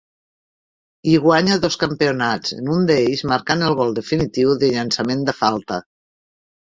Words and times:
Hi 1.09 1.13
guanya 1.25 1.57
dos 1.65 1.77
campionats, 1.83 2.55
en 2.57 2.71
un 2.77 2.89
d'ells 2.93 3.23
marcant 3.35 3.63
el 3.67 3.79
gol 3.83 3.95
definitiu 4.01 4.59
de 4.65 4.71
llançament 4.79 5.23
de 5.29 5.37
falta. 5.43 5.79